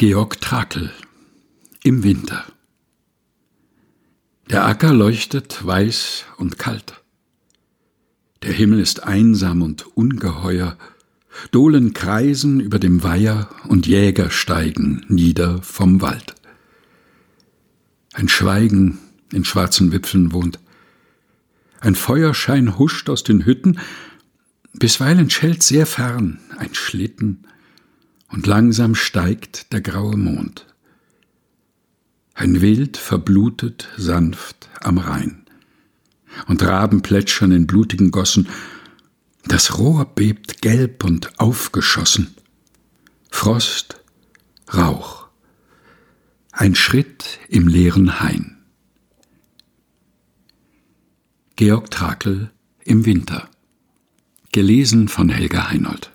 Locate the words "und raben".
36.46-37.02